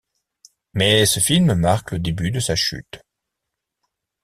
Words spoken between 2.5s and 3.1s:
chute.